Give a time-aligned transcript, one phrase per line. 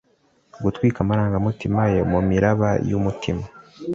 [0.63, 3.45] gutwika amarangamutima ye mumiraba yumutima